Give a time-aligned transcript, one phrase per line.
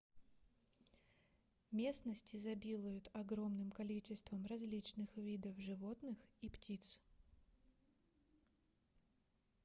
[1.69, 6.99] местность изобилует огромным количеством различных видов животных и птиц